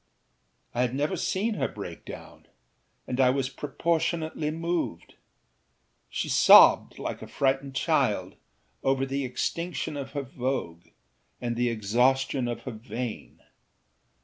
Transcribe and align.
I 0.73 0.81
had 0.81 0.95
never 0.95 1.15
seen 1.15 1.53
her 1.53 1.67
break 1.67 2.05
down, 2.05 2.47
and 3.05 3.19
I 3.19 3.29
was 3.29 3.49
proportionately 3.49 4.49
moved; 4.49 5.13
she 6.09 6.27
sobbed, 6.27 6.97
like 6.97 7.21
a 7.21 7.27
frightened 7.27 7.75
child, 7.75 8.33
over 8.81 9.05
the 9.05 9.23
extinction 9.25 9.95
of 9.95 10.13
her 10.13 10.23
vogue 10.23 10.87
and 11.39 11.55
the 11.55 11.69
exhaustion 11.69 12.47
of 12.47 12.61
her 12.63 12.71
vein. 12.71 13.43